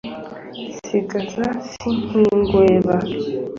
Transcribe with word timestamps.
Sigagaza 0.87 1.45
si 1.71 1.89
nk'ingweba 2.03 2.95